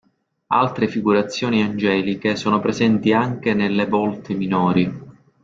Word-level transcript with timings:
Altre 0.47 0.87
figurazioni 0.87 1.61
angeliche 1.61 2.35
sono 2.35 2.59
presenti 2.59 3.13
anche 3.13 3.53
nelle 3.53 3.85
volte 3.85 4.33
minori. 4.33 4.91